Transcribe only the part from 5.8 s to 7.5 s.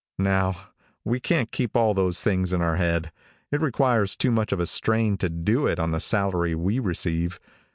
the salary we receive.